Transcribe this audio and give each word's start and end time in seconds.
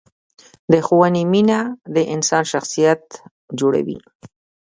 د 0.71 0.73
ښوونې 0.85 1.23
مینه 1.31 1.59
د 1.95 1.97
انسان 2.13 2.43
شخصیت 2.51 3.03
جوړوي. 3.59 3.97